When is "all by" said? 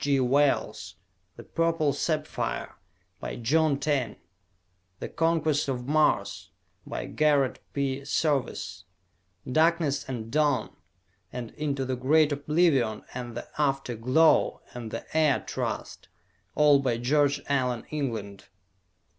16.55-16.97